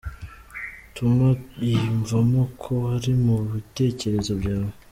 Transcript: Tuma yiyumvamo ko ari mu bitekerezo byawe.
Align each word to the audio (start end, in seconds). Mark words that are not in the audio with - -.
Tuma 0.95 1.29
yiyumvamo 1.65 2.41
ko 2.61 2.73
ari 2.93 3.11
mu 3.23 3.35
bitekerezo 3.51 4.31
byawe. 4.41 4.71